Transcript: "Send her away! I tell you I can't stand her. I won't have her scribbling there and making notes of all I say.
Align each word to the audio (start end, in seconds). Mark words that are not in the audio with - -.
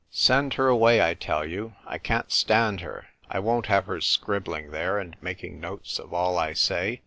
"Send 0.29 0.55
her 0.55 0.67
away! 0.67 0.99
I 0.99 1.13
tell 1.13 1.45
you 1.45 1.75
I 1.85 1.99
can't 1.99 2.31
stand 2.31 2.81
her. 2.81 3.09
I 3.29 3.37
won't 3.37 3.67
have 3.67 3.85
her 3.85 4.01
scribbling 4.01 4.71
there 4.71 4.97
and 4.97 5.15
making 5.21 5.59
notes 5.59 5.99
of 5.99 6.11
all 6.11 6.39
I 6.39 6.53
say. 6.53 6.99